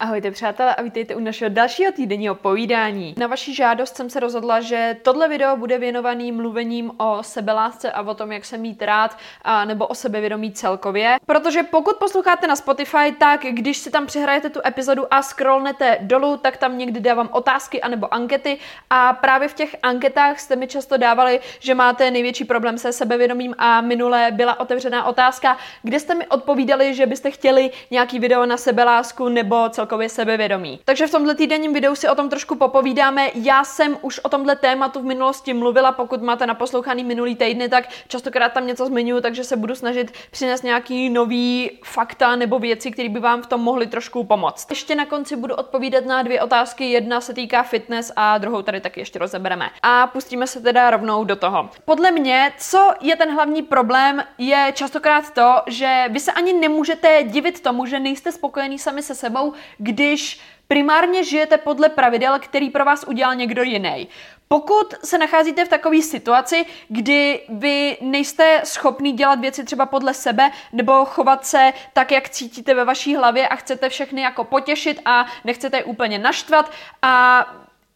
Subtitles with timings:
[0.00, 3.14] Ahojte přátelé a vítejte u našeho dalšího týdenního povídání.
[3.18, 8.02] Na vaši žádost jsem se rozhodla, že tohle video bude věnovaný mluvením o sebelásce a
[8.02, 11.16] o tom, jak se mít rád, a nebo o sebevědomí celkově.
[11.26, 16.36] Protože pokud posloucháte na Spotify, tak když si tam přihrajete tu epizodu a scrollnete dolů,
[16.36, 18.58] tak tam někdy dávám otázky anebo ankety
[18.90, 23.54] a právě v těch anketách jste mi často dávali, že máte největší problém se sebevědomím
[23.58, 28.56] a minule byla otevřená otázka, kde jste mi odpovídali, že byste chtěli nějaký video na
[28.56, 30.80] sebelásku nebo celkově celkově sebevědomí.
[30.84, 33.30] Takže v tomhle týdenním videu si o tom trošku popovídáme.
[33.34, 37.84] Já jsem už o tomhle tématu v minulosti mluvila, pokud máte naposlouchaný minulý týdny, tak
[38.08, 43.08] častokrát tam něco zmiňuji, takže se budu snažit přinést nějaký nový fakta nebo věci, které
[43.08, 44.70] by vám v tom mohly trošku pomoct.
[44.70, 46.90] Ještě na konci budu odpovídat na dvě otázky.
[46.90, 49.70] Jedna se týká fitness a druhou tady taky ještě rozebereme.
[49.82, 51.70] A pustíme se teda rovnou do toho.
[51.84, 57.22] Podle mě, co je ten hlavní problém, je častokrát to, že vy se ani nemůžete
[57.22, 62.84] divit tomu, že nejste spokojení sami se sebou, když primárně žijete podle pravidel, který pro
[62.84, 64.08] vás udělal někdo jiný.
[64.48, 70.50] Pokud se nacházíte v takové situaci, kdy vy nejste schopný dělat věci třeba podle sebe,
[70.72, 75.26] nebo chovat se tak, jak cítíte ve vaší hlavě a chcete všechny jako potěšit a
[75.44, 76.70] nechcete je úplně naštvat
[77.02, 77.46] a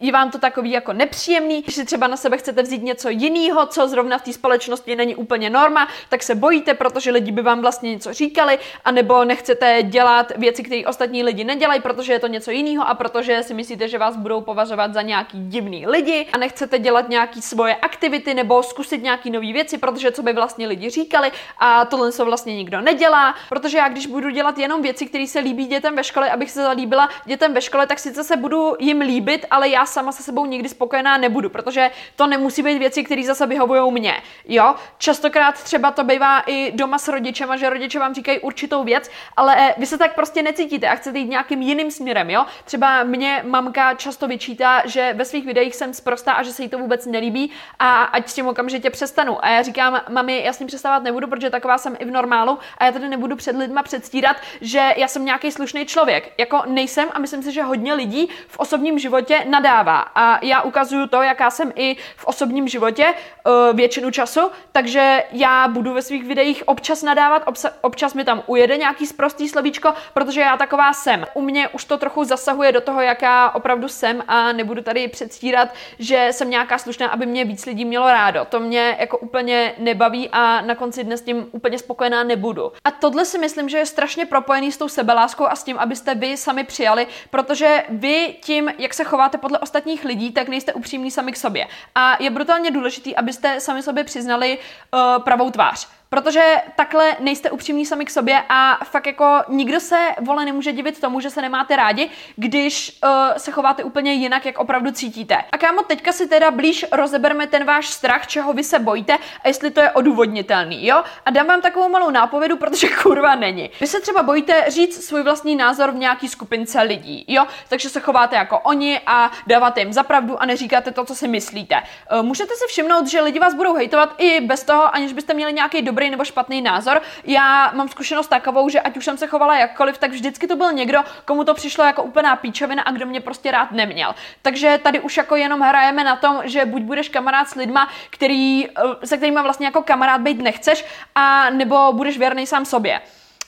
[0.01, 3.67] je vám to takový jako nepříjemný, když si třeba na sebe chcete vzít něco jiného,
[3.67, 7.61] co zrovna v té společnosti není úplně norma, tak se bojíte, protože lidi by vám
[7.61, 12.51] vlastně něco říkali, anebo nechcete dělat věci, které ostatní lidi nedělají, protože je to něco
[12.51, 16.79] jiného a protože si myslíte, že vás budou považovat za nějaký divný lidi a nechcete
[16.79, 21.33] dělat nějaký svoje aktivity nebo zkusit nějaký nové věci, protože co by vlastně lidi říkali
[21.59, 25.39] a tohle se vlastně nikdo nedělá, protože já když budu dělat jenom věci, které se
[25.39, 29.01] líbí dětem ve škole, abych se zalíbila dětem ve škole, tak sice se budu jim
[29.01, 33.23] líbit, ale já sama se sebou nikdy spokojená nebudu, protože to nemusí být věci, které
[33.23, 34.23] zase vyhovují mě.
[34.49, 39.11] Jo, častokrát třeba to bývá i doma s rodičema, že rodiče vám říkají určitou věc,
[39.37, 42.47] ale vy se tak prostě necítíte a chcete jít nějakým jiným směrem, jo.
[42.65, 46.69] Třeba mě mamka často vyčítá, že ve svých videích jsem sprostá a že se jí
[46.69, 49.45] to vůbec nelíbí a ať s tím okamžitě přestanu.
[49.45, 52.59] A já říkám, mami, já s tím přestávat nebudu, protože taková jsem i v normálu
[52.79, 56.33] a já tady nebudu před lidma předstírat, že já jsem nějaký slušný člověk.
[56.39, 60.01] Jako nejsem a myslím si, že hodně lidí v osobním životě nadává nedává.
[60.15, 64.41] A já ukazuju to, jaká jsem i v osobním životě uh, většinu času,
[64.73, 67.43] takže já budu ve svých videích občas nadávat,
[67.81, 71.27] občas mi tam ujede nějaký sprostý slovíčko, protože já taková jsem.
[71.35, 75.69] U mě už to trochu zasahuje do toho, jaká opravdu jsem a nebudu tady předstírat,
[75.99, 78.45] že jsem nějaká slušná, aby mě víc lidí mělo rádo.
[78.45, 82.73] To mě jako úplně nebaví a na konci dne s tím úplně spokojená nebudu.
[82.85, 86.15] A tohle si myslím, že je strašně propojený s tou sebeláskou a s tím, abyste
[86.15, 91.11] vy sami přijali, protože vy tím, jak se chováte podle ostatních lidí, tak nejste upřímní
[91.11, 91.69] sami k sobě.
[91.95, 95.89] A je brutálně důležitý, abyste sami sobě přiznali uh, pravou tvář.
[96.09, 101.01] Protože takhle nejste upřímní sami k sobě a fakt jako nikdo se, vole, nemůže divit
[101.01, 105.37] tomu, že se nemáte rádi, když uh, se chováte úplně jinak, jak opravdu cítíte.
[105.53, 109.49] A kámo, teďka si teda blíž rozebereme ten váš strach, čeho vy se bojíte a
[109.49, 111.03] jestli to je odůvodnitelný, jo?
[111.27, 113.71] A dám vám takovou malou nápovědu, protože kurva není.
[113.81, 117.47] Vy se třeba bojíte říct svůj vlastní názor v nějaký skupince lidí, jo?
[117.69, 121.83] Takže se chováte jako oni a dáváte jim zapravdu a neříkáte to, co si myslíte.
[122.13, 125.53] Uh, můžete si všimnout, že lidi vás budou hejtovat i bez toho, aniž byste měli
[125.53, 127.03] nějaký dobrý dobrý nebo špatný názor.
[127.25, 130.73] Já mám zkušenost takovou, že ať už jsem se chovala jakkoliv, tak vždycky to byl
[130.73, 134.15] někdo, komu to přišlo jako úplná píčovina a kdo mě prostě rád neměl.
[134.43, 138.67] Takže tady už jako jenom hrajeme na tom, že buď budeš kamarád s lidma, který,
[138.67, 140.85] eh, se kterými vlastně jako kamarád být nechceš,
[141.15, 143.01] a nebo budeš věrný sám sobě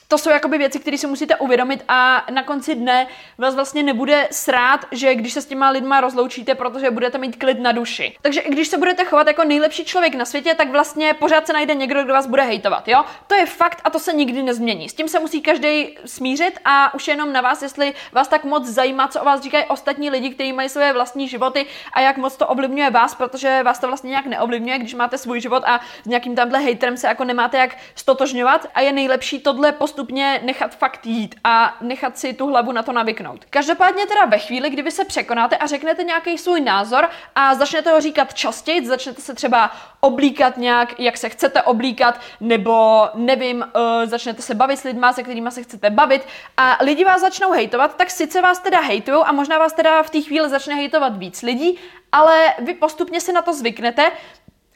[0.07, 3.07] to jsou jakoby věci, které si musíte uvědomit a na konci dne
[3.37, 7.59] vás vlastně nebude srát, že když se s těma lidma rozloučíte, protože budete mít klid
[7.59, 8.17] na duši.
[8.21, 11.53] Takže i když se budete chovat jako nejlepší člověk na světě, tak vlastně pořád se
[11.53, 13.03] najde někdo, kdo vás bude hejtovat, jo?
[13.27, 14.89] To je fakt a to se nikdy nezmění.
[14.89, 18.65] S tím se musí každý smířit a už jenom na vás, jestli vás tak moc
[18.65, 22.35] zajímá, co o vás říkají ostatní lidi, kteří mají své vlastní životy a jak moc
[22.37, 26.07] to ovlivňuje vás, protože vás to vlastně nějak neovlivňuje, když máte svůj život a s
[26.07, 30.75] nějakým tamhle hejterem se jako nemáte jak stotožňovat a je nejlepší tohle post postupně nechat
[30.75, 33.45] fakt jít a nechat si tu hlavu na to navyknout.
[33.49, 37.91] Každopádně teda ve chvíli, kdy vy se překonáte a řeknete nějaký svůj názor a začnete
[37.91, 44.09] ho říkat častěji, začnete se třeba oblíkat nějak, jak se chcete oblíkat, nebo nevím, uh,
[44.09, 46.27] začnete se bavit s lidma, se kterými se chcete bavit
[46.57, 50.09] a lidi vás začnou hejtovat, tak sice vás teda hejtují a možná vás teda v
[50.09, 51.79] té chvíli začne hejtovat víc lidí,
[52.11, 54.11] ale vy postupně si na to zvyknete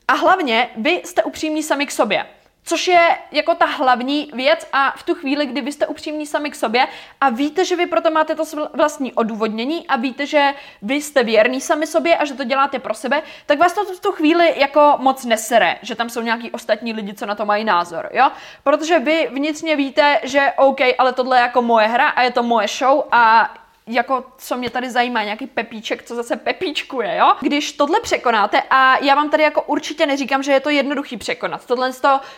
[0.08, 2.26] a hlavně vy jste upřímní sami k sobě.
[2.64, 6.52] Což je jako ta hlavní věc a v tu chvíli, kdy vy jste upřímní sami
[6.52, 6.88] k sobě
[7.22, 8.44] a víte, že vy proto máte to
[8.74, 12.94] vlastní odůvodnění a víte, že vy jste věrní sami sobě a že to děláte pro
[12.94, 16.94] sebe, tak vás to v tu chvíli jako moc nesere, že tam jsou nějaký ostatní
[16.94, 18.32] lidi, co na to mají názor, jo?
[18.64, 22.44] Protože vy vnitřně víte, že OK, ale tohle je jako moje hra a je to
[22.44, 23.54] moje show a
[23.94, 27.34] jako co mě tady zajímá, nějaký pepíček, co zase pepíčkuje, jo?
[27.42, 31.66] Když tohle překonáte a já vám tady jako určitě neříkám, že je to jednoduchý překonat.
[31.66, 31.92] Tohle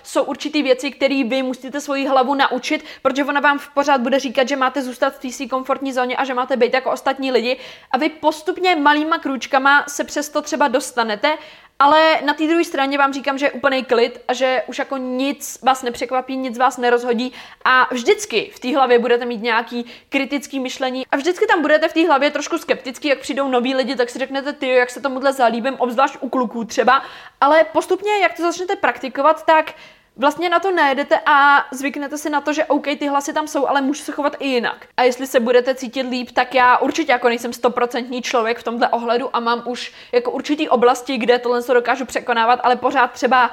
[0.03, 4.19] jsou určitý věci, které vy musíte svoji hlavu naučit, protože ona vám v pořád bude
[4.19, 7.31] říkat, že máte zůstat v té své komfortní zóně a že máte být jako ostatní
[7.31, 7.59] lidi
[7.91, 11.37] a vy postupně malýma krůčkama se přesto třeba dostanete
[11.79, 14.97] ale na té druhé straně vám říkám, že je úplný klid a že už jako
[14.97, 17.33] nic vás nepřekvapí, nic vás nerozhodí.
[17.65, 21.93] A vždycky v té hlavě budete mít nějaký kritický myšlení a vždycky tam budete v
[21.93, 25.33] té hlavě trošku skeptický, jak přijdou noví lidi, tak si řeknete ty, jak se tomuhle
[25.33, 27.03] zalíbím, obzvlášť u kluků třeba,
[27.41, 29.73] ale postupně, jak to začnete praktikovat, tak
[30.17, 33.67] vlastně na to nejedete a zvyknete si na to, že OK, ty hlasy tam jsou,
[33.67, 34.85] ale můžu se chovat i jinak.
[34.97, 38.89] A jestli se budete cítit líp, tak já určitě jako nejsem stoprocentní člověk v tomhle
[38.89, 43.51] ohledu a mám už jako určitý oblasti, kde tohle se dokážu překonávat, ale pořád třeba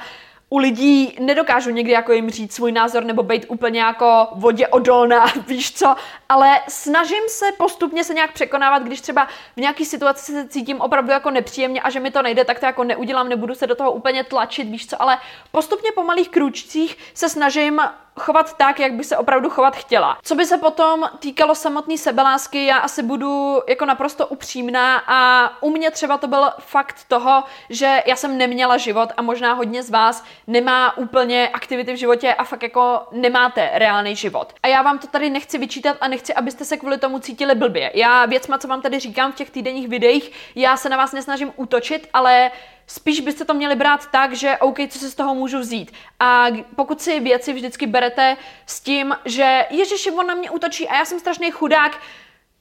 [0.53, 5.25] u lidí nedokážu někdy jako jim říct svůj názor nebo být úplně jako vodě odolná,
[5.47, 5.95] víš co,
[6.29, 11.11] ale snažím se postupně se nějak překonávat, když třeba v nějaký situaci se cítím opravdu
[11.11, 13.91] jako nepříjemně a že mi to nejde, tak to jako neudělám, nebudu se do toho
[13.91, 15.17] úplně tlačit, víš co, ale
[15.51, 17.81] postupně po malých krůčcích se snažím
[18.19, 20.17] chovat tak, jak by se opravdu chovat chtěla.
[20.23, 25.69] Co by se potom týkalo samotné sebelásky, já asi budu jako naprosto upřímná a u
[25.69, 29.89] mě třeba to byl fakt toho, že já jsem neměla život a možná hodně z
[29.89, 34.53] vás nemá úplně aktivity v životě a fakt jako nemáte reálný život.
[34.63, 37.91] A já vám to tady nechci vyčítat a nechci, abyste se kvůli tomu cítili blbě.
[37.93, 41.53] Já věcma, co vám tady říkám v těch týdenních videích, já se na vás nesnažím
[41.55, 42.51] útočit, ale
[42.95, 45.91] spíš byste to měli brát tak, že OK, co se z toho můžu vzít.
[46.19, 50.97] A pokud si věci vždycky berete s tím, že Ježiši, on na mě útočí a
[50.97, 51.99] já jsem strašný chudák,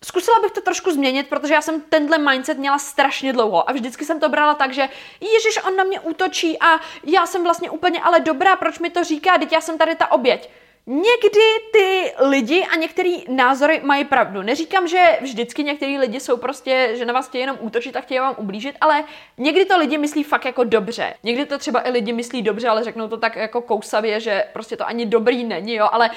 [0.04, 4.04] Zkusila bych to trošku změnit, protože já jsem tenhle mindset měla strašně dlouho a vždycky
[4.04, 4.88] jsem to brala tak, že
[5.20, 9.04] Ježíš, on na mě útočí a já jsem vlastně úplně ale dobrá, proč mi to
[9.04, 10.50] říká, teď já jsem tady ta oběť.
[10.86, 11.40] Někdy
[11.72, 14.42] ty lidi a některý názory mají pravdu.
[14.42, 18.20] Neříkám, že vždycky některý lidi jsou prostě, že na vás chtějí jenom útočit a chtějí
[18.20, 19.04] vám ublížit, ale
[19.38, 21.14] někdy to lidi myslí fakt jako dobře.
[21.22, 24.76] Někdy to třeba i lidi myslí dobře, ale řeknou to tak jako kousavě, že prostě
[24.76, 26.10] to ani dobrý není, jo, ale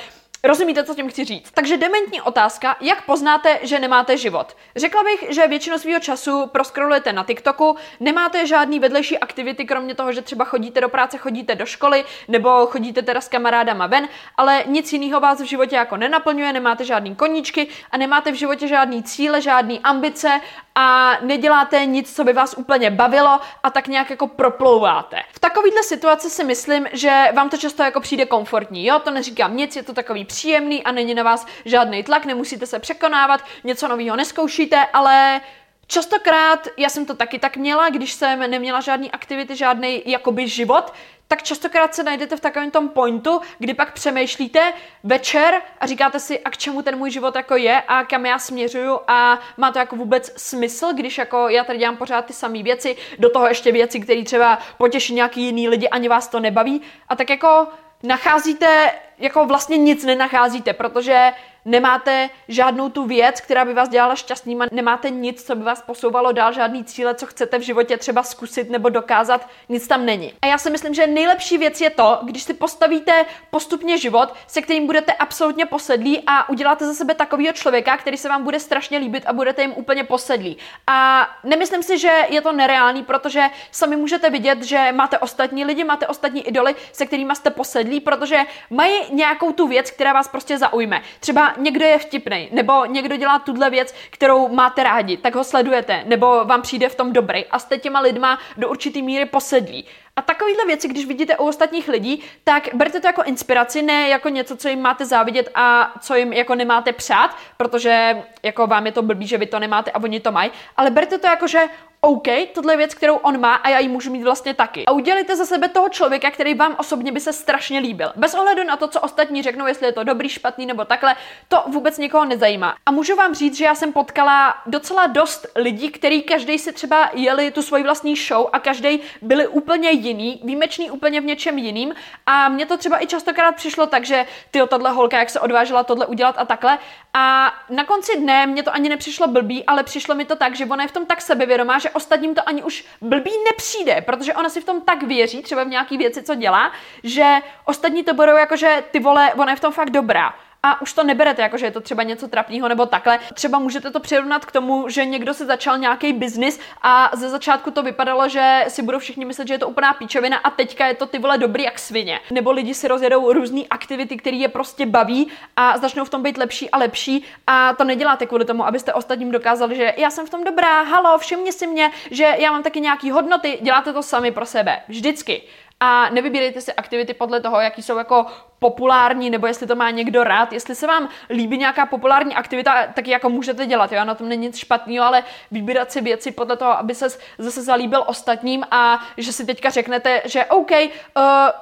[0.45, 1.51] Rozumíte, co tím chci říct?
[1.51, 4.55] Takže dementní otázka, jak poznáte, že nemáte život?
[4.75, 10.13] Řekla bych, že většinu svého času proskrolujete na TikToku, nemáte žádný vedlejší aktivity, kromě toho,
[10.13, 14.07] že třeba chodíte do práce, chodíte do školy, nebo chodíte teda s kamarádama ven,
[14.37, 18.67] ale nic jiného vás v životě jako nenaplňuje, nemáte žádný koníčky a nemáte v životě
[18.67, 20.41] žádný cíle, žádný ambice
[20.75, 25.17] a neděláte nic, co by vás úplně bavilo a tak nějak jako proplouváte.
[25.31, 28.85] V takovéhle situaci si myslím, že vám to často jako přijde komfortní.
[28.85, 32.65] Jo, to neříkám nic, je to takový příjemný a není na vás žádný tlak, nemusíte
[32.65, 35.41] se překonávat, něco nového neskoušíte, ale
[35.87, 40.93] Častokrát, já jsem to taky tak měla, když jsem neměla žádný aktivity, žádný jakoby život,
[41.27, 46.39] tak častokrát se najdete v takovém tom pointu, kdy pak přemýšlíte večer a říkáte si,
[46.39, 49.79] a k čemu ten můj život jako je a kam já směřuju a má to
[49.79, 53.71] jako vůbec smysl, když jako já tady dělám pořád ty samé věci, do toho ještě
[53.71, 56.81] věci, které třeba potěší nějaký jiný lidi, ani vás to nebaví.
[57.09, 57.67] A tak jako
[58.03, 61.31] nacházíte, jako vlastně nic nenacházíte, protože
[61.65, 66.31] nemáte žádnou tu věc, která by vás dělala šťastnýma, nemáte nic, co by vás posouvalo
[66.31, 70.33] dál, žádný cíle, co chcete v životě třeba zkusit nebo dokázat, nic tam není.
[70.41, 74.61] A já si myslím, že nejlepší věc je to, když si postavíte postupně život, se
[74.61, 78.97] kterým budete absolutně posedlí a uděláte za sebe takového člověka, který se vám bude strašně
[78.97, 80.57] líbit a budete jim úplně posedlí.
[80.87, 85.83] A nemyslím si, že je to nereálný, protože sami můžete vidět, že máte ostatní lidi,
[85.83, 88.39] máte ostatní idoly, se kterými jste posedlí, protože
[88.69, 91.01] mají nějakou tu věc, která vás prostě zaujme.
[91.19, 96.03] Třeba někdo je vtipný, nebo někdo dělá tuhle věc, kterou máte rádi, tak ho sledujete,
[96.05, 99.85] nebo vám přijde v tom dobrý a jste těma lidma do určitý míry posedlí.
[100.15, 104.29] A takovéhle věci, když vidíte u ostatních lidí, tak berte to jako inspiraci, ne jako
[104.29, 108.91] něco, co jim máte závidět a co jim jako nemáte přát, protože jako vám je
[108.91, 111.59] to blbý, že vy to nemáte a oni to mají, ale berte to jako, že
[112.05, 114.85] OK, tohle je věc, kterou on má a já ji můžu mít vlastně taky.
[114.85, 118.11] A udělejte za sebe toho člověka, který vám osobně by se strašně líbil.
[118.15, 121.15] Bez ohledu na to, co ostatní řeknou, jestli je to dobrý, špatný nebo takhle,
[121.47, 122.75] to vůbec nikoho nezajímá.
[122.85, 127.09] A můžu vám říct, že já jsem potkala docela dost lidí, kteří každý si třeba
[127.13, 131.93] jeli tu svoji vlastní show a každý byli úplně jiný, výjimečný úplně v něčem jiným.
[132.25, 135.83] A mně to třeba i častokrát přišlo tak, že ty tohle holka, jak se odvážila
[135.83, 136.77] tohle udělat a takhle.
[137.13, 140.65] A na konci dne mě to ani nepřišlo blbý, ale přišlo mi to tak, že
[140.65, 144.49] ona je v tom tak sebevědomá, že ostatním to ani už blbý nepřijde, protože ona
[144.49, 146.71] si v tom tak věří, třeba v nějaký věci, co dělá,
[147.03, 147.35] že
[147.65, 150.33] ostatní to budou jako, že ty vole, ona je v tom fakt dobrá.
[150.63, 153.19] A už to neberete jako, že je to třeba něco trapného nebo takhle.
[153.33, 157.71] Třeba můžete to přirovnat k tomu, že někdo si začal nějaký biznis a ze začátku
[157.71, 160.93] to vypadalo, že si budou všichni myslet, že je to úplná píčovina a teďka je
[160.93, 162.19] to ty vole dobrý jak svině.
[162.31, 166.37] Nebo lidi si rozjedou různé aktivity, které je prostě baví a začnou v tom být
[166.37, 170.29] lepší a lepší a to neděláte kvůli tomu, abyste ostatním dokázali, že já jsem v
[170.29, 174.31] tom dobrá, halo, všimni si mě, že já mám taky nějaký hodnoty, děláte to sami
[174.31, 174.81] pro sebe.
[174.87, 175.41] Vždycky
[175.79, 178.25] a nevybírejte si aktivity podle toho, jaký jsou jako
[178.63, 180.53] populární, nebo jestli to má někdo rád.
[180.53, 184.47] Jestli se vám líbí nějaká populární aktivita, tak jako můžete dělat, jo, na tom není
[184.47, 189.33] nic špatného, ale vybírat si věci podle toho, aby se zase zalíbil ostatním a že
[189.33, 190.87] si teďka řeknete, že OK, uh,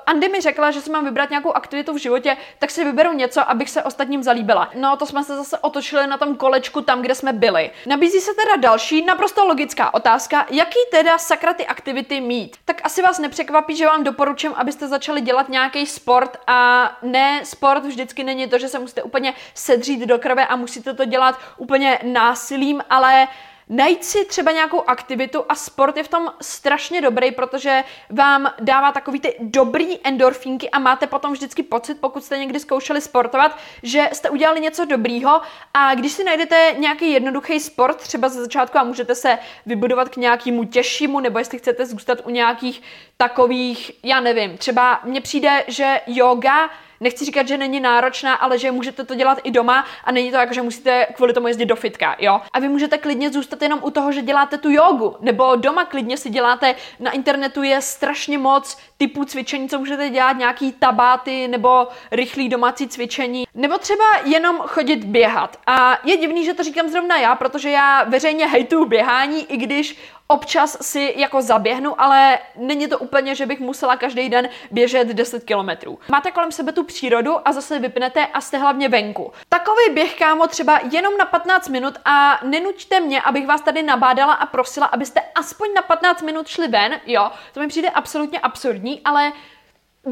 [0.05, 3.49] Andy mi řekla, že si mám vybrat nějakou aktivitu v životě, tak si vyberu něco,
[3.49, 4.69] abych se ostatním zalíbila.
[4.75, 7.71] No, to jsme se zase otočili na tom kolečku tam, kde jsme byli.
[7.85, 12.57] Nabízí se teda další, naprosto logická otázka, jaký teda sakra ty aktivity mít.
[12.65, 17.85] Tak asi vás nepřekvapí, že vám doporučím, abyste začali dělat nějaký sport a ne, sport
[17.85, 21.99] vždycky není to, že se musíte úplně sedřít do krve a musíte to dělat úplně
[22.03, 23.27] násilím, ale
[23.71, 28.91] najít si třeba nějakou aktivitu a sport je v tom strašně dobrý, protože vám dává
[28.91, 34.09] takový ty dobrý endorfínky a máte potom vždycky pocit, pokud jste někdy zkoušeli sportovat, že
[34.13, 35.41] jste udělali něco dobrýho.
[35.73, 40.17] A když si najdete nějaký jednoduchý sport třeba ze začátku a můžete se vybudovat k
[40.17, 42.81] nějakému těžšímu, nebo jestli chcete zůstat u nějakých
[43.17, 46.69] takových, já nevím, třeba mně přijde, že yoga
[47.01, 50.37] nechci říkat, že není náročná, ale že můžete to dělat i doma a není to
[50.37, 52.41] jako, že musíte kvůli tomu jezdit do fitka, jo.
[52.53, 56.17] A vy můžete klidně zůstat jenom u toho, že děláte tu jogu, nebo doma klidně
[56.17, 61.87] si děláte, na internetu je strašně moc typů cvičení, co můžete dělat, nějaký tabáty nebo
[62.11, 65.59] rychlý domácí cvičení, nebo třeba jenom chodit běhat.
[65.67, 69.97] A je divný, že to říkám zrovna já, protože já veřejně hejtuju běhání, i když
[70.31, 75.43] občas si jako zaběhnu, ale není to úplně, že bych musela každý den běžet 10
[75.43, 75.99] kilometrů.
[76.09, 79.31] Máte kolem sebe tu přírodu a zase vypnete a jste hlavně venku.
[79.49, 84.33] Takový běh, kámo, třeba jenom na 15 minut a nenuďte mě, abych vás tady nabádala
[84.33, 89.01] a prosila, abyste aspoň na 15 minut šli ven, jo, to mi přijde absolutně absurdní,
[89.05, 89.31] ale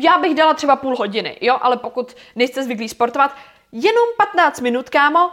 [0.01, 3.35] já bych dala třeba půl hodiny, jo, ale pokud nejste zvyklí sportovat,
[3.71, 5.31] jenom 15 minut, kámo,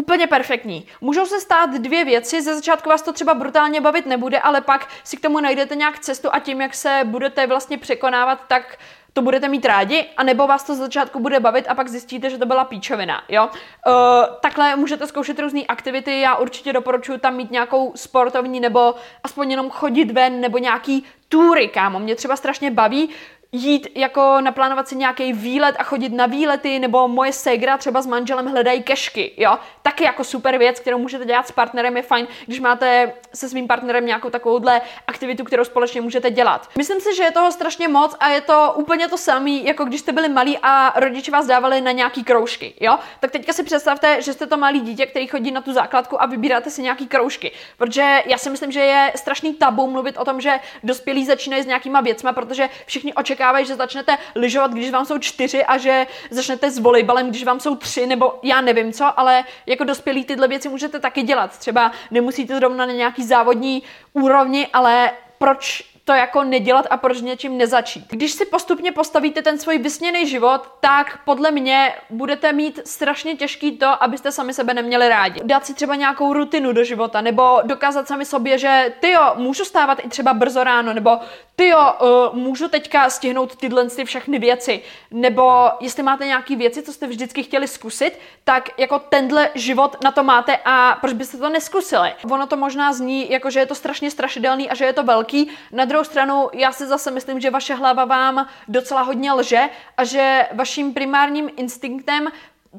[0.00, 0.86] úplně perfektní.
[1.00, 4.88] Můžou se stát dvě věci, ze začátku vás to třeba brutálně bavit nebude, ale pak
[5.04, 8.78] si k tomu najdete nějak cestu a tím, jak se budete vlastně překonávat, tak
[9.12, 12.38] to budete mít rádi, anebo vás to z začátku bude bavit a pak zjistíte, že
[12.38, 13.48] to byla píčovina, jo.
[13.86, 13.92] Uh,
[14.40, 19.70] takhle můžete zkoušet různé aktivity, já určitě doporučuji tam mít nějakou sportovní nebo aspoň jenom
[19.70, 21.98] chodit ven nebo nějaký túry, kámo.
[21.98, 23.10] Mě třeba strašně baví
[23.52, 28.06] jít jako naplánovat si nějaký výlet a chodit na výlety, nebo moje segra třeba s
[28.06, 29.58] manželem hledají kešky, jo.
[29.82, 33.66] Taky jako super věc, kterou můžete dělat s partnerem, je fajn, když máte se svým
[33.66, 36.68] partnerem nějakou takovouhle aktivitu, kterou společně můžete dělat.
[36.78, 40.00] Myslím si, že je toho strašně moc a je to úplně to samé, jako když
[40.00, 42.98] jste byli malí a rodiče vás dávali na nějaký kroužky, jo.
[43.20, 46.26] Tak teďka si představte, že jste to malý dítě, který chodí na tu základku a
[46.26, 47.52] vybíráte si nějaký kroužky.
[47.76, 51.66] Protože já si myslím, že je strašný tabu mluvit o tom, že dospělí začínají s
[51.66, 56.06] nějakýma věcma, protože všichni očekávají očekávají, že začnete lyžovat, když vám jsou čtyři a že
[56.30, 60.48] začnete s volejbalem, když vám jsou tři, nebo já nevím co, ale jako dospělí tyhle
[60.48, 61.58] věci můžete taky dělat.
[61.58, 63.82] Třeba nemusíte zrovna na nějaký závodní
[64.12, 68.04] úrovni, ale proč to jako nedělat a proč něčím nezačít.
[68.10, 73.78] Když si postupně postavíte ten svůj vysněný život, tak podle mě budete mít strašně těžký
[73.78, 75.40] to, abyste sami sebe neměli rádi.
[75.44, 79.64] Dát si třeba nějakou rutinu do života, nebo dokázat sami sobě, že ty jo, můžu
[79.64, 81.18] stávat i třeba brzo ráno, nebo
[81.56, 86.82] ty jo, uh, můžu teďka stihnout tyhle ty všechny věci, nebo jestli máte nějaké věci,
[86.82, 91.38] co jste vždycky chtěli zkusit, tak jako tenhle život na to máte a proč byste
[91.38, 92.12] to neskusili?
[92.30, 95.50] Ono to možná zní, jako že je to strašně strašidelný a že je to velký.
[95.72, 100.04] Na druhou stranu, já si zase myslím, že vaše hlava vám docela hodně lže a
[100.04, 102.28] že vaším primárním instinktem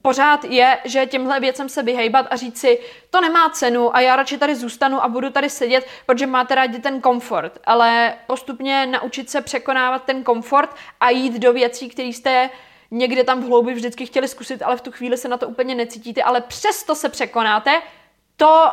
[0.02, 4.16] pořád je, že těmhle věcem se vyhejbat a říct si, to nemá cenu a já
[4.16, 7.60] radši tady zůstanu a budu tady sedět, protože máte rádi ten komfort.
[7.66, 12.50] Ale postupně naučit se překonávat ten komfort a jít do věcí, které jste
[12.92, 15.76] někde tam v hloubi vždycky chtěli zkusit, ale v tu chvíli se na to úplně
[15.76, 17.82] necítíte, ale přesto se překonáte,
[18.38, 18.72] to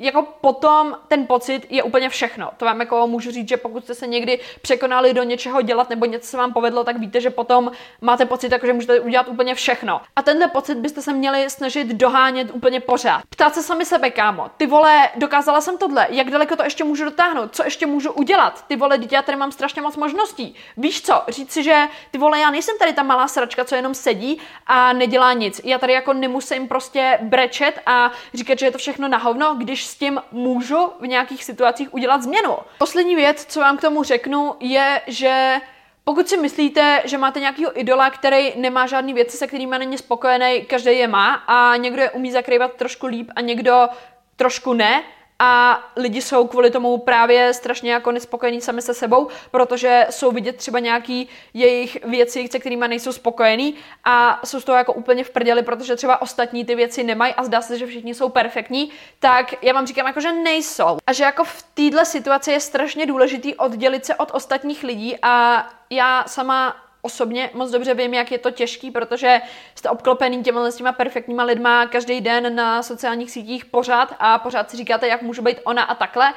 [0.00, 2.50] jako potom ten pocit je úplně všechno.
[2.56, 6.06] To vám jako můžu říct, že pokud jste se někdy překonali do něčeho dělat nebo
[6.06, 9.54] něco se vám povedlo, tak víte, že potom máte pocit, jako že můžete udělat úplně
[9.54, 10.00] všechno.
[10.16, 13.22] A tenhle pocit byste se měli snažit dohánět úplně pořád.
[13.30, 17.04] Ptát se sami sebe, kámo, ty vole, dokázala jsem tohle, jak daleko to ještě můžu
[17.04, 20.54] dotáhnout, co ještě můžu udělat, ty vole, dítě, já tady mám strašně moc možností.
[20.76, 23.94] Víš co, říct si, že ty vole, já nejsem tady ta malá sračka, co jenom
[23.94, 25.60] sedí a nedělá nic.
[25.64, 29.89] Já tady jako nemusím prostě brečet a říkat, že je to všechno na hovno, když
[29.90, 32.56] s tím můžu v nějakých situacích udělat změnu.
[32.78, 35.60] Poslední věc, co vám k tomu řeknu, je, že
[36.04, 40.64] Pokud si myslíte, že máte nějakého idola, který nemá žádný věci, se kterými není spokojený,
[40.64, 43.88] každý je má a někdo je umí zakrývat trošku líp a někdo
[44.36, 45.02] trošku ne,
[45.42, 50.56] a lidi jsou kvůli tomu právě strašně jako nespokojení sami se sebou, protože jsou vidět
[50.56, 55.30] třeba nějaký jejich věci, se kterými nejsou spokojení a jsou z toho jako úplně v
[55.30, 59.64] prděli, protože třeba ostatní ty věci nemají a zdá se, že všichni jsou perfektní, tak
[59.64, 60.98] já vám říkám jako, že nejsou.
[61.06, 65.66] A že jako v této situaci je strašně důležitý oddělit se od ostatních lidí a
[65.90, 69.40] já sama osobně moc dobře vím, jak je to těžký, protože
[69.74, 74.70] jste obklopený těma s těma perfektníma lidma každý den na sociálních sítích pořád a pořád
[74.70, 76.34] si říkáte, jak můžu být ona a takhle.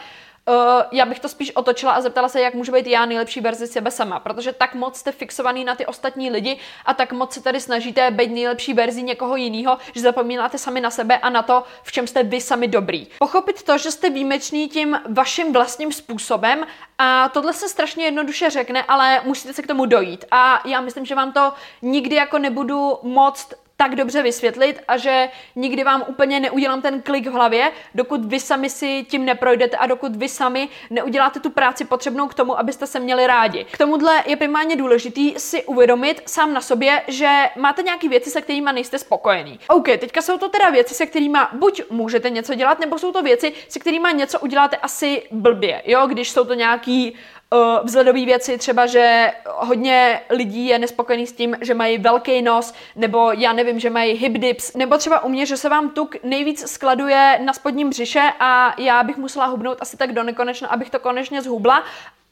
[0.50, 0.56] Uh,
[0.92, 3.92] já bych to spíš otočila a zeptala se, jak můžu být já nejlepší verzi sebe
[3.92, 7.62] sama, protože tak moc jste fixovaný na ty ostatní lidi a tak moc se tady
[7.62, 11.92] snažíte být nejlepší verzi někoho jiného, že zapomínáte sami na sebe a na to, v
[11.92, 13.08] čem jste vy sami dobrý.
[13.20, 16.66] Pochopit to, že jste výjimečný tím vaším vlastním způsobem
[16.98, 20.26] a tohle se strašně jednoduše řekne, ale musíte se k tomu dojít.
[20.32, 25.30] A já myslím, že vám to nikdy jako nebudu moc tak dobře vysvětlit a že
[25.56, 29.86] nikdy vám úplně neudělám ten klik v hlavě, dokud vy sami si tím neprojdete a
[29.86, 33.66] dokud vy sami neuděláte tu práci potřebnou k tomu, abyste se měli rádi.
[33.72, 38.42] K tomuhle je primárně důležitý si uvědomit sám na sobě, že máte nějaké věci, se
[38.42, 39.60] kterými nejste spokojený.
[39.68, 43.22] OK, teďka jsou to teda věci, se kterými buď můžete něco dělat, nebo jsou to
[43.22, 47.16] věci, se kterými něco uděláte asi blbě, jo, když jsou to nějaký
[47.54, 52.74] uh, vzhledové věci, třeba, že hodně lidí je nespokojený s tím, že mají velký nos,
[52.96, 56.16] nebo já nevím, že mají hip dips, nebo třeba u mě, že se vám tuk
[56.24, 60.90] nejvíc skladuje na spodním břiše a já bych musela hubnout asi tak do nekonečna, abych
[60.90, 61.84] to konečně zhubla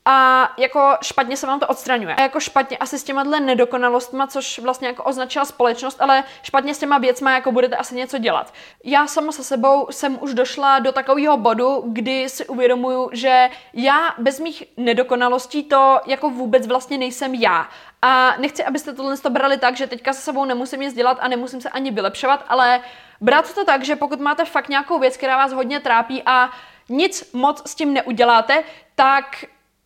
[0.05, 2.15] a jako špatně se vám to odstraňuje.
[2.15, 6.79] A jako špatně asi s těma nedokonalostma, což vlastně jako označila společnost, ale špatně s
[6.79, 8.53] těma věcma jako budete asi něco dělat.
[8.83, 14.15] Já sama se sebou jsem už došla do takového bodu, kdy si uvědomuju, že já
[14.17, 17.69] bez mých nedokonalostí to jako vůbec vlastně nejsem já.
[18.01, 21.27] A nechci, abyste tohle to brali tak, že teďka se sebou nemusím nic dělat a
[21.27, 22.81] nemusím se ani vylepšovat, ale
[23.21, 26.49] brát to tak, že pokud máte fakt nějakou věc, která vás hodně trápí a
[26.89, 28.63] nic moc s tím neuděláte,
[28.95, 29.25] tak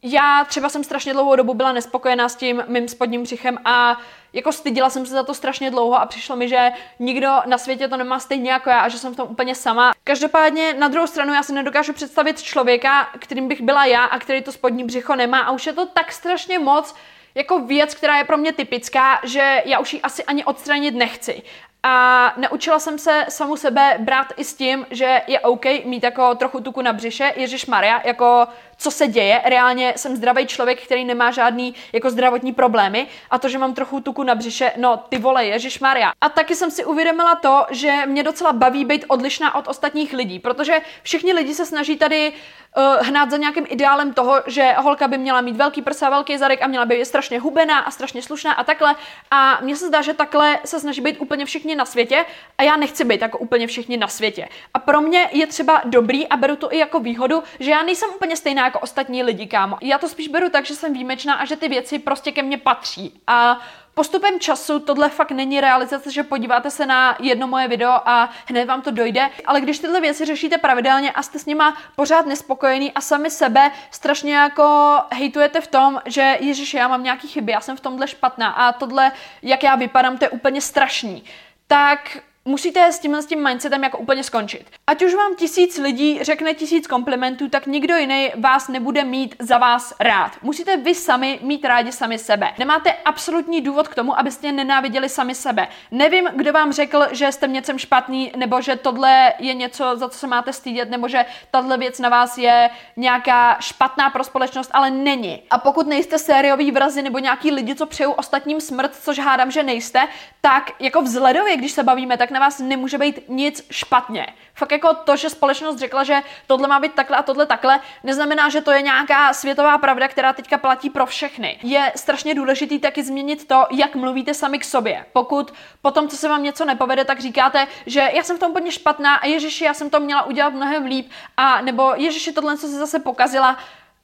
[0.08, 3.98] já třeba jsem strašně dlouhou dobu byla nespokojená s tím mým spodním břichem a
[4.34, 7.88] jako stydila jsem se za to strašně dlouho a přišlo mi, že nikdo na světě
[7.88, 9.92] to nemá stejně jako já a že jsem v tom úplně sama.
[10.04, 14.42] Každopádně na druhou stranu já si nedokážu představit člověka, kterým bych byla já a který
[14.42, 16.96] to spodní břicho nemá a už je to tak strašně moc,
[17.36, 21.44] jako věc, která je pro mě typická, že já už ji asi ani odstranit nechci.
[21.88, 26.36] A naučila jsem se samu sebe brát i s tím, že je OK mít jako
[26.36, 27.34] trochu tuku na břiše.
[27.36, 29.41] Ježíš Maria, jako co se děje.
[29.45, 34.00] Reálně jsem zdravý člověk, který nemá žádný jako zdravotní problémy a to, že mám trochu
[34.00, 36.12] tuku na břiše, no ty vole, Ježíš Maria.
[36.21, 40.39] A taky jsem si uvědomila to, že mě docela baví být odlišná od ostatních lidí,
[40.39, 42.34] protože všichni lidi se snaží tady
[42.78, 46.62] uh, hnát za nějakým ideálem toho, že holka by měla mít velký prsa, velký zadek
[46.62, 48.95] a měla by být strašně hubená a strašně slušná a takhle.
[49.32, 52.26] A mně se zdá, že takhle se snaží být úplně všichni na světě
[52.58, 54.48] a já nechci být jako úplně všichni na světě.
[54.74, 58.10] A pro mě je třeba dobrý a beru to i jako výhodu, že já nejsem
[58.16, 59.78] úplně stejná jako ostatní lidi, kámo.
[59.82, 62.58] Já to spíš beru tak, že jsem výjimečná a že ty věci prostě ke mně
[62.58, 63.22] patří.
[63.28, 63.62] A
[63.97, 68.65] Postupem času tohle fakt není realizace, že podíváte se na jedno moje video a hned
[68.65, 72.91] vám to dojde, ale když tyhle věci řešíte pravidelně a jste s nima pořád nespokojený
[72.91, 77.62] a sami sebe strašně jako hejtujete v tom, že Ježíš, já mám nějaký chyby, já
[77.62, 81.23] jsem v tomhle špatná a tohle, jak já vypadám, to je úplně strašný,
[81.67, 84.65] tak musíte s tímhle s tím mindsetem jako úplně skončit.
[84.88, 89.58] Ať už vám tisíc lidí řekne tisíc komplimentů, tak nikdo jiný vás nebude mít za
[89.58, 90.31] vás rád.
[90.41, 92.53] Musíte vy sami mít rádi sami sebe.
[92.60, 95.67] Nemáte absolutní důvod k tomu, abyste nenáviděli sami sebe.
[95.91, 100.10] Nevím, kdo vám řekl, že jste v něčem špatný, nebo že tohle je něco, za
[100.10, 104.69] co se máte stydět, nebo že tahle věc na vás je nějaká špatná pro společnost,
[104.73, 105.43] ale není.
[105.49, 109.63] A pokud nejste sériový vrazy nebo nějaký lidi, co přejou ostatním smrt, což hádám, že
[109.63, 110.08] nejste,
[110.41, 114.28] tak jako vzhledově, když se bavíme, tak na vás nemůže být nic špatně.
[114.54, 118.50] Fakt jako to, že společnost řekla, že tohle má být takhle a tohle takhle, neznamená,
[118.50, 121.60] že to je nějaká světová pravda, která teďka platí pro všechny.
[121.63, 125.06] Je strašně důležitý taky změnit to, jak mluvíte sami k sobě.
[125.13, 128.71] Pokud potom, co se vám něco nepovede, tak říkáte, že já jsem v tom úplně
[128.71, 132.67] špatná a ježiši, já jsem to měla udělat mnohem líp, a nebo ježiši, tohle, co
[132.67, 133.58] se zase pokazila,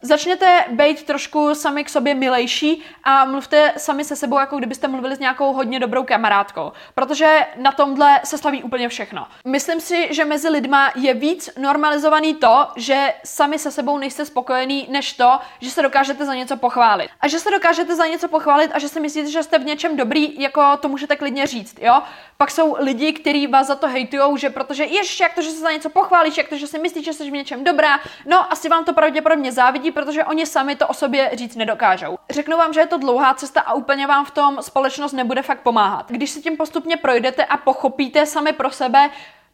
[0.03, 5.15] Začněte být trošku sami k sobě milejší a mluvte sami se sebou, jako kdybyste mluvili
[5.15, 9.27] s nějakou hodně dobrou kamarádkou, protože na tomhle se slaví úplně všechno.
[9.45, 14.87] Myslím si, že mezi lidma je víc normalizovaný to, že sami se sebou nejste spokojení,
[14.89, 17.09] než to, že se dokážete za něco pochválit.
[17.21, 19.97] A že se dokážete za něco pochválit a že si myslíte, že jste v něčem
[19.97, 22.01] dobrý, jako to můžete klidně říct, jo?
[22.37, 25.59] Pak jsou lidi, kteří vás za to hejtujou, že protože ještě jak to, že se
[25.59, 28.69] za něco pochválíš, jak to, že si myslíš, že jsi v něčem dobrá, no asi
[28.69, 32.17] vám to pravděpodobně závidí, protože oni sami to o sobě říct nedokážou.
[32.29, 35.61] Řeknu vám, že je to dlouhá cesta a úplně vám v tom společnost nebude fakt
[35.61, 36.11] pomáhat.
[36.11, 39.09] Když si tím postupně projdete a pochopíte sami pro sebe,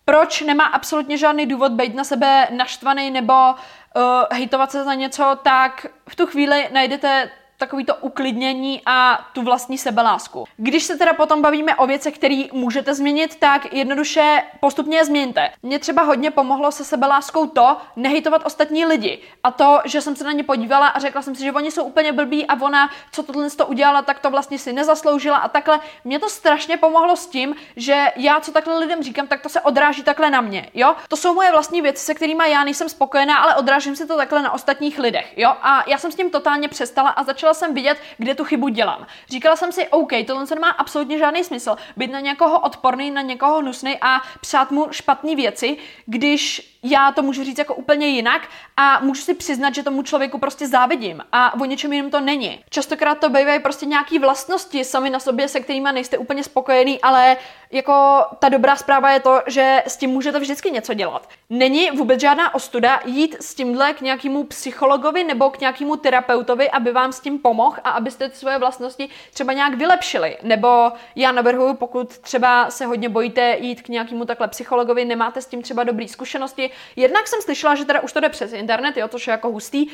[0.06, 5.38] proč nemá absolutně žádný důvod být na sebe naštvaný nebo uh, hejtovat se za něco,
[5.44, 10.46] tak v tu chvíli najdete takový to uklidnění a tu vlastní sebelásku.
[10.58, 15.50] Když se teda potom bavíme o věcech, které můžete změnit, tak jednoduše postupně je změňte.
[15.64, 19.20] Mně třeba hodně pomohlo se sebeláskou to, nehejtovat ostatní lidi.
[19.44, 21.84] A to, že jsem se na ně podívala a řekla jsem si, že oni jsou
[21.84, 25.80] úplně blbí a ona, co tohle to udělala, tak to vlastně si nezasloužila a takhle.
[26.04, 29.62] Mě to strašně pomohlo s tím, že já, co takhle lidem říkám, tak to se
[29.62, 30.70] odráží takhle na mě.
[30.74, 30.96] Jo?
[31.08, 34.42] To jsou moje vlastní věci, se kterými já nejsem spokojená, ale odrážím si to takhle
[34.42, 35.34] na ostatních lidech.
[35.38, 35.50] Jo?
[35.62, 39.08] A já jsem s tím totálně přestala a začala jsem vidět, kde tu chybu dělám.
[39.30, 41.76] Říkala jsem si, OK, tohle nemá absolutně žádný smysl.
[41.98, 47.22] Být na někoho odporný, na někoho hnusný a přát mu špatné věci, když já to
[47.22, 48.42] můžu říct jako úplně jinak
[48.78, 52.64] a můžu si přiznat, že tomu člověku prostě závidím a o něčem jiném to není.
[52.70, 57.38] Častokrát to bývají prostě nějaké vlastnosti sami na sobě, se kterými nejste úplně spokojený, ale
[57.72, 61.30] jako ta dobrá zpráva je to, že s tím můžete vždycky něco dělat.
[61.50, 66.92] Není vůbec žádná ostuda jít s tímhle k nějakému psychologovi nebo k nějakému terapeutovi, aby
[66.92, 70.38] vám s tím pomohl a abyste ty svoje vlastnosti třeba nějak vylepšili.
[70.44, 75.46] Nebo já navrhuji, pokud třeba se hodně bojíte jít k nějakému takhle psychologovi, nemáte s
[75.46, 76.67] tím třeba dobré zkušenosti.
[76.96, 79.88] Jednak jsem slyšela, že teda už to jde přes internet, jo, což je jako hustý.
[79.88, 79.92] Uh,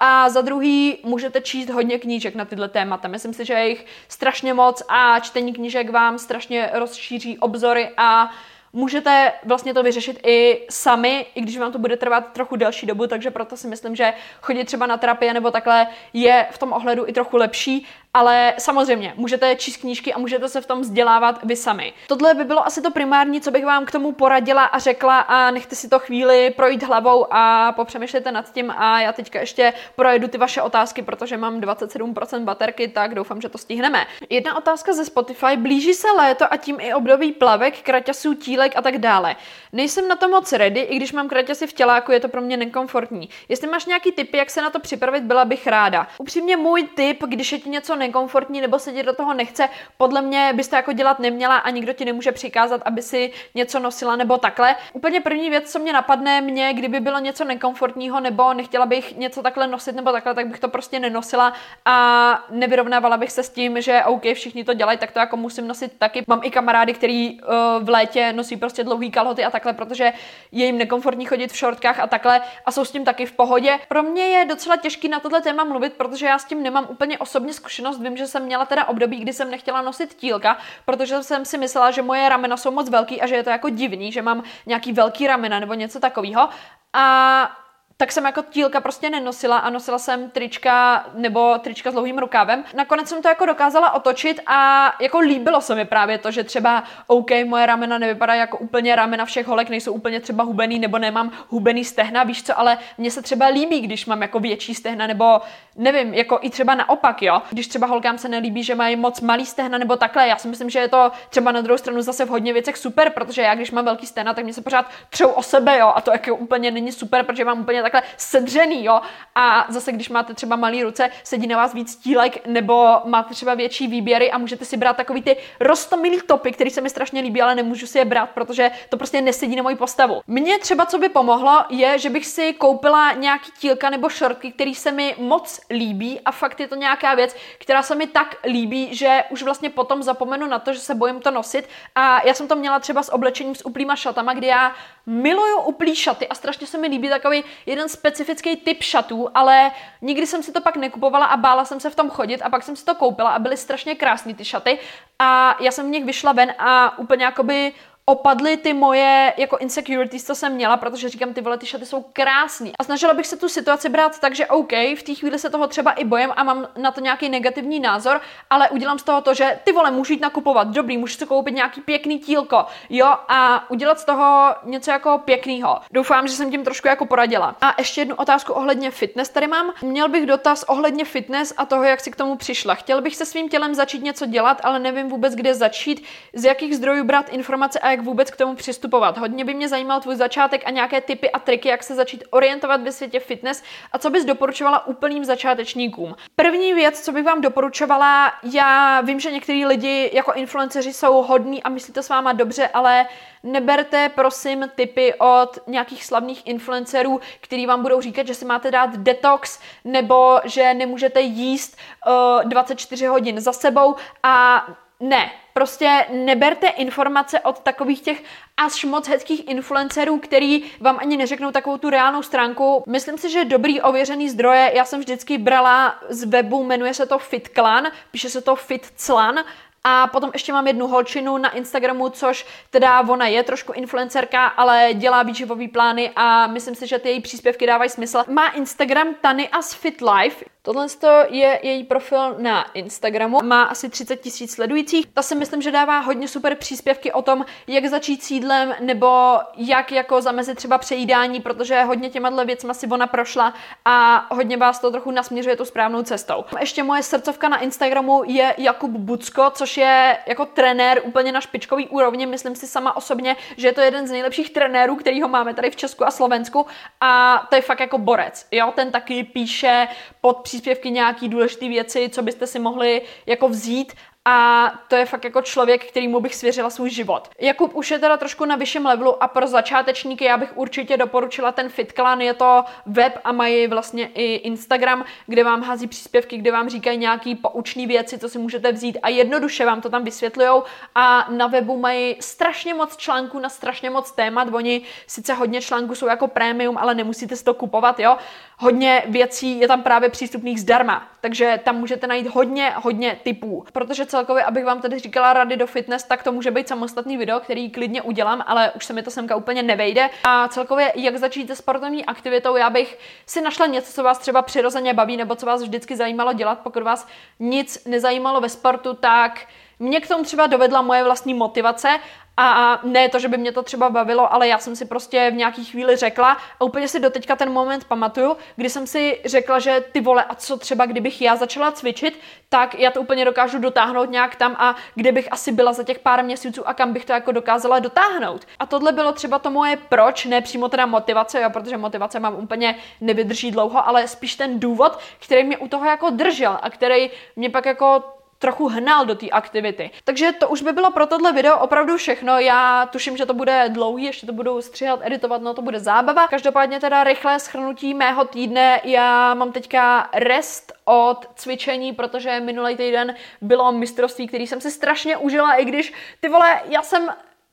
[0.00, 3.08] a za druhý můžete číst hodně knížek na tyhle témata.
[3.08, 8.30] Myslím si, že je jich strašně moc a čtení knížek vám strašně rozšíří obzory a
[8.72, 13.06] můžete vlastně to vyřešit i sami, i když vám to bude trvat trochu delší dobu,
[13.06, 17.08] takže proto si myslím, že chodit třeba na terapie nebo takhle je v tom ohledu
[17.08, 21.56] i trochu lepší ale samozřejmě můžete číst knížky a můžete se v tom vzdělávat vy
[21.56, 21.92] sami.
[22.06, 25.50] Tohle by bylo asi to primární, co bych vám k tomu poradila a řekla a
[25.50, 30.28] nechte si to chvíli projít hlavou a popřemýšlejte nad tím a já teďka ještě projedu
[30.28, 34.06] ty vaše otázky, protože mám 27% baterky, tak doufám, že to stihneme.
[34.30, 35.56] Jedna otázka ze Spotify.
[35.56, 39.36] Blíží se léto a tím i období plavek, kraťasů, tílek a tak dále.
[39.72, 42.56] Nejsem na to moc ready, i když mám kraťasy v těláku, je to pro mě
[42.56, 43.28] nekomfortní.
[43.48, 46.08] Jestli máš nějaký tipy, jak se na to připravit, byla bych ráda.
[46.18, 50.22] Upřímně můj tip, když je ti něco nekomfortní nebo se ti do toho nechce, podle
[50.22, 54.16] mě bys to jako dělat neměla a nikdo ti nemůže přikázat, aby si něco nosila
[54.16, 54.76] nebo takhle.
[54.92, 59.42] Úplně první věc, co mě napadne, mě, kdyby bylo něco nekomfortního nebo nechtěla bych něco
[59.42, 61.52] takhle nosit nebo takhle, tak bych to prostě nenosila
[61.84, 65.68] a nevyrovnávala bych se s tím, že OK, všichni to dělají, tak to jako musím
[65.68, 66.24] nosit taky.
[66.26, 67.48] Mám i kamarády, který uh,
[67.84, 70.12] v létě nosí prostě dlouhý kalhoty a takhle, protože
[70.52, 73.78] je jim nekomfortní chodit v šortkách a takhle a jsou s tím taky v pohodě.
[73.88, 77.18] Pro mě je docela těžký na tohle téma mluvit, protože já s tím nemám úplně
[77.18, 78.08] osobně zkušenost zkušenost.
[78.08, 81.90] Vím, že jsem měla teda období, kdy jsem nechtěla nosit tílka, protože jsem si myslela,
[81.90, 84.92] že moje ramena jsou moc velký a že je to jako divný, že mám nějaký
[84.92, 86.48] velký ramena nebo něco takového.
[86.92, 87.50] A
[87.98, 92.64] tak jsem jako tílka prostě nenosila a nosila jsem trička nebo trička s dlouhým rukávem.
[92.74, 96.84] Nakonec jsem to jako dokázala otočit a jako líbilo se mi právě to, že třeba
[97.06, 101.32] OK, moje ramena nevypadají jako úplně ramena všech holek, nejsou úplně třeba hubený nebo nemám
[101.48, 105.40] hubený stehna, víš co, ale mně se třeba líbí, když mám jako větší stehna nebo
[105.76, 107.42] nevím, jako i třeba naopak, jo.
[107.50, 110.70] Když třeba holkám se nelíbí, že mají moc malý stehna nebo takhle, já si myslím,
[110.70, 113.70] že je to třeba na druhou stranu zase v hodně věcech super, protože já když
[113.70, 116.70] mám velký stehna, tak mě se pořád třou o sebe, jo, a to jako úplně
[116.70, 119.00] není super, protože mám úplně takhle sedřený, jo.
[119.34, 123.54] A zase, když máte třeba malé ruce, sedí na vás víc tílek, nebo máte třeba
[123.54, 127.42] větší výběry a můžete si brát takový ty rostomilý topy, který se mi strašně líbí,
[127.42, 130.20] ale nemůžu si je brát, protože to prostě nesedí na moji postavu.
[130.26, 134.74] Mně třeba, co by pomohlo, je, že bych si koupila nějaký tílka nebo šortky, který
[134.74, 138.94] se mi moc líbí a fakt je to nějaká věc, která se mi tak líbí,
[138.94, 141.68] že už vlastně potom zapomenu na to, že se bojím to nosit.
[141.94, 144.72] A já jsem to měla třeba s oblečením s uplýma šatama, kdy já
[145.06, 149.70] miluju uplý šaty a strašně se mi líbí takový jeden specifický typ šatů, ale
[150.02, 152.62] nikdy jsem si to pak nekupovala a bála jsem se v tom chodit a pak
[152.62, 154.78] jsem si to koupila a byly strašně krásné ty šaty
[155.18, 157.72] a já jsem v nich vyšla ven a úplně jakoby
[158.08, 162.04] opadly ty moje jako insecurities, co jsem měla, protože říkám, ty vole, ty šaty jsou
[162.12, 162.72] krásný.
[162.78, 165.66] A snažila bych se tu situaci brát tak, že OK, v té chvíli se toho
[165.66, 169.34] třeba i bojem a mám na to nějaký negativní názor, ale udělám z toho to,
[169.34, 173.70] že ty vole, můžu jít nakupovat, dobrý, můžu si koupit nějaký pěkný tílko, jo, a
[173.70, 175.80] udělat z toho něco jako pěkného.
[175.90, 177.56] Doufám, že jsem tím trošku jako poradila.
[177.60, 179.72] A ještě jednu otázku ohledně fitness tady mám.
[179.82, 182.74] Měl bych dotaz ohledně fitness a toho, jak si k tomu přišla.
[182.74, 186.76] Chtěl bych se svým tělem začít něco dělat, ale nevím vůbec, kde začít, z jakých
[186.76, 189.18] zdrojů brát informace a jak vůbec k tomu přistupovat.
[189.18, 192.82] Hodně by mě zajímal tvůj začátek a nějaké typy a triky, jak se začít orientovat
[192.82, 196.16] ve světě fitness a co bys doporučovala úplným začátečníkům.
[196.36, 201.62] První věc, co bych vám doporučovala, já vím, že některý lidi jako influenceři jsou hodní
[201.62, 203.06] a myslí to s váma dobře, ale
[203.42, 208.96] neberte prosím tipy od nějakých slavných influencerů, který vám budou říkat, že si máte dát
[208.96, 214.66] detox nebo že nemůžete jíst uh, 24 hodin za sebou a
[215.00, 218.22] ne, prostě neberte informace od takových těch
[218.56, 222.84] až moc hezkých influencerů, který vám ani neřeknou takovou tu reálnou stránku.
[222.86, 227.18] Myslím si, že dobrý ověřený zdroje, já jsem vždycky brala z webu, jmenuje se to
[227.18, 229.44] FitClan, píše se to FitClan
[229.88, 234.88] a potom ještě mám jednu holčinu na Instagramu, což teda ona je trošku influencerka, ale
[234.94, 238.24] dělá výživový plány a myslím si, že ty její příspěvky dávají smysl.
[238.28, 240.44] Má Instagram Tany as Fit Life.
[240.62, 240.86] Tohle
[241.28, 245.06] je její profil na Instagramu, má asi 30 tisíc sledujících.
[245.14, 249.38] Ta si myslím, že dává hodně super příspěvky o tom, jak začít s jídlem nebo
[249.56, 254.78] jak jako zamezit třeba přejídání, protože hodně těma věcma si ona prošla a hodně vás
[254.78, 256.44] to trochu nasměřuje tu správnou cestou.
[256.60, 261.88] Ještě moje srdcovka na Instagramu je Jakub Bucko, což je jako trenér úplně na špičkový
[261.88, 262.26] úrovni.
[262.26, 265.76] Myslím si sama osobně, že je to jeden z nejlepších trenérů, kterýho máme tady v
[265.76, 266.66] Česku a Slovensku
[267.00, 268.46] a to je fakt jako borec.
[268.50, 269.88] Jo, ten taky píše
[270.20, 273.92] pod příspěvky nějaký důležité věci, co byste si mohli jako vzít
[274.28, 277.28] a to je fakt jako člověk, kterýmu bych svěřila svůj život.
[277.40, 281.52] Jakub už je teda trošku na vyšším levelu a pro začátečníky já bych určitě doporučila
[281.52, 286.52] ten FitClan, je to web a mají vlastně i Instagram, kde vám hází příspěvky, kde
[286.52, 290.62] vám říkají nějaký poučný věci, co si můžete vzít a jednoduše vám to tam vysvětlují
[290.94, 295.94] a na webu mají strašně moc článků na strašně moc témat, oni sice hodně článků
[295.94, 298.16] jsou jako prémium, ale nemusíte si to kupovat, jo.
[298.58, 304.06] Hodně věcí je tam právě přístupných zdarma, takže tam můžete najít hodně, hodně typů, protože
[304.06, 307.70] celkově, abych vám tady říkala rady do fitness, tak to může být samostatný video, který
[307.70, 310.10] klidně udělám, ale už se mi to semka úplně nevejde.
[310.24, 314.42] A celkově, jak začít se sportovní aktivitou, já bych si našla něco, co vás třeba
[314.42, 317.08] přirozeně baví, nebo co vás vždycky zajímalo dělat, pokud vás
[317.40, 319.46] nic nezajímalo ve sportu, tak
[319.78, 321.88] mě k tomu třeba dovedla moje vlastní motivace
[322.36, 325.34] a ne to, že by mě to třeba bavilo, ale já jsem si prostě v
[325.34, 329.84] nějaký chvíli řekla a úplně si doteďka ten moment pamatuju, kdy jsem si řekla, že
[329.92, 334.10] ty vole, a co třeba kdybych já začala cvičit, tak já to úplně dokážu dotáhnout
[334.10, 337.12] nějak tam a kde bych asi byla za těch pár měsíců a kam bych to
[337.12, 338.46] jako dokázala dotáhnout.
[338.58, 342.34] A tohle bylo třeba to moje proč, ne přímo teda motivace, jo, protože motivace mám
[342.34, 347.10] úplně nevydrží dlouho, ale spíš ten důvod, který mě u toho jako držel a který
[347.36, 349.90] mě pak jako trochu hnal do té aktivity.
[350.04, 352.38] Takže to už by bylo pro tohle video opravdu všechno.
[352.38, 356.28] Já tuším, že to bude dlouhý, ještě to budu stříhat, editovat, no to bude zábava.
[356.28, 358.80] Každopádně teda rychlé schrnutí mého týdne.
[358.84, 365.16] Já mám teďka rest od cvičení, protože minulý týden bylo mistrovství, který jsem si strašně
[365.16, 367.08] užila, i když ty vole, já jsem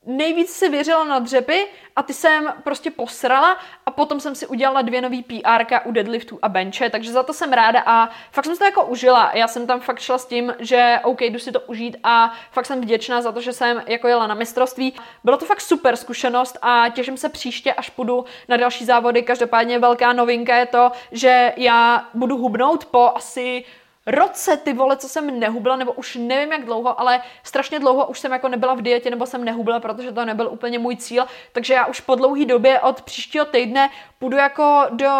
[0.06, 4.82] nejvíc si věřila na dřepy a ty jsem prostě posrala a potom jsem si udělala
[4.82, 8.56] dvě nový PR u deadliftu a benche, takže za to jsem ráda a fakt jsem
[8.56, 9.30] to jako užila.
[9.34, 12.66] Já jsem tam fakt šla s tím, že OK, jdu si to užít a fakt
[12.66, 14.94] jsem vděčná za to, že jsem jako jela na mistrovství.
[15.24, 19.22] Bylo to fakt super zkušenost a těším se příště, až půjdu na další závody.
[19.22, 23.64] Každopádně velká novinka je to, že já budu hubnout po asi
[24.06, 28.18] roce, ty vole, co jsem nehubla, nebo už nevím jak dlouho, ale strašně dlouho už
[28.18, 31.74] jsem jako nebyla v dietě, nebo jsem nehubla, protože to nebyl úplně můj cíl, takže
[31.74, 35.10] já už po dlouhé době od příštího týdne půjdu jako do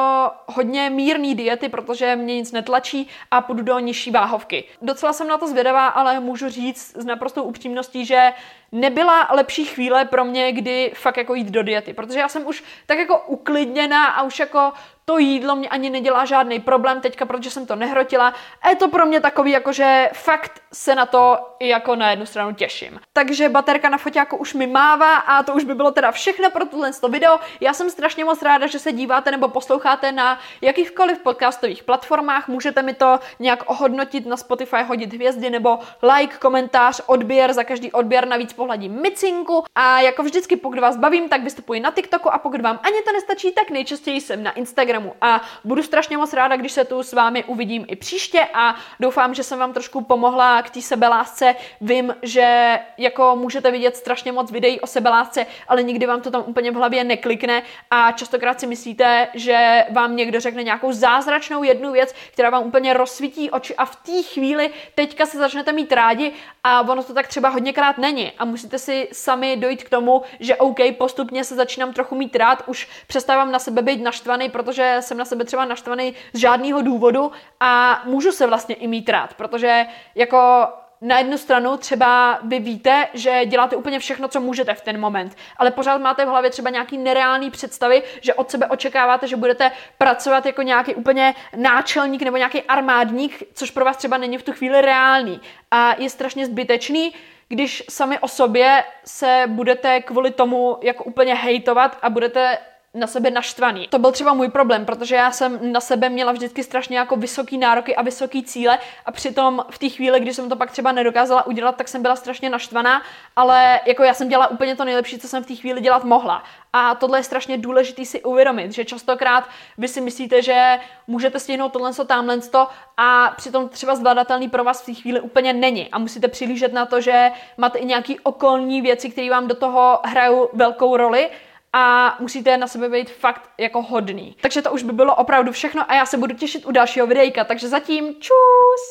[0.47, 4.64] hodně mírné diety, protože mě nic netlačí a půjdu do nižší váhovky.
[4.83, 8.33] Docela jsem na to zvědavá, ale můžu říct s naprostou upřímností, že
[8.74, 12.64] nebyla lepší chvíle pro mě, kdy fakt jako jít do diety, protože já jsem už
[12.87, 14.72] tak jako uklidněná a už jako
[15.04, 18.34] to jídlo mě ani nedělá žádný problém teďka, protože jsem to nehrotila.
[18.62, 22.26] A je to pro mě takový, jako že fakt se na to jako na jednu
[22.26, 23.00] stranu těším.
[23.12, 26.66] Takže baterka na foťáku už mi mává a to už by bylo teda všechno pro
[26.66, 27.38] tohle video.
[27.60, 32.48] Já jsem strašně moc ráda, že se díváte nebo posloucháte na jakýchkoliv podcastových platformách.
[32.48, 37.92] Můžete mi to nějak ohodnotit na Spotify, hodit hvězdy nebo like, komentář, odběr, za každý
[37.92, 39.64] odběr navíc pohladím micinku.
[39.74, 43.12] A jako vždycky, pokud vás bavím, tak vystupuji na TikToku a pokud vám ani to
[43.12, 45.12] nestačí, tak nejčastěji jsem na Instagramu.
[45.20, 49.35] A budu strašně moc ráda, když se tu s vámi uvidím i příště a doufám,
[49.35, 51.55] že jsem vám trošku pomohla k té sebelásce.
[51.81, 56.42] Vím, že jako můžete vidět strašně moc videí o sebelásce, ale nikdy vám to tam
[56.46, 61.92] úplně v hlavě neklikne a častokrát si myslíte, že vám někdo řekne nějakou zázračnou jednu
[61.92, 66.33] věc, která vám úplně rozsvítí oči a v té chvíli teďka se začnete mít rádi
[66.64, 70.57] a ono to tak třeba hodněkrát není a musíte si sami dojít k tomu, že
[70.57, 75.18] OK, postupně se začínám trochu mít rád, už přestávám na sebe být naštvaný, protože jsem
[75.18, 79.87] na sebe třeba naštvaný z žádného důvodu a můžu se vlastně i mít rád, protože
[80.14, 80.68] jako
[81.00, 85.37] na jednu stranu třeba vy víte, že děláte úplně všechno, co můžete v ten moment,
[85.57, 89.72] ale pořád máte v hlavě třeba nějaký nereálný představy, že od sebe očekáváte, že budete
[89.98, 94.52] pracovat jako nějaký úplně náčelník nebo nějaký armádník, což pro vás třeba není v tu
[94.52, 95.40] chvíli reálný.
[95.70, 97.14] A je strašně zbytečný,
[97.54, 102.58] když sami o sobě se budete kvůli tomu jako úplně hejtovat a budete
[102.94, 103.88] na sebe naštvaný.
[103.88, 107.59] To byl třeba můj problém, protože já jsem na sebe měla vždycky strašně jako vysoký
[107.59, 111.46] nároky a vysoký cíle a přitom v té chvíli, kdy jsem to pak třeba nedokázala
[111.46, 113.02] udělat, tak jsem byla strašně naštvaná,
[113.37, 116.42] ale jako já jsem dělala úplně to nejlepší, co jsem v té chvíli dělat mohla.
[116.72, 121.72] A tohle je strašně důležité si uvědomit, že častokrát vy si myslíte, že můžete stihnout
[121.72, 125.88] tohle, co tamhle to a přitom třeba zvládatelný pro vás v té chvíli úplně není.
[125.90, 130.00] A musíte přilížet na to, že máte i nějaký okolní věci, které vám do toho
[130.04, 131.30] hrajou velkou roli
[131.76, 134.37] a musíte na sebe být fakt jako hodný.
[134.40, 137.44] Takže to už by bylo opravdu všechno a já se budu těšit u dalšího videjka,
[137.44, 138.84] takže zatím čus!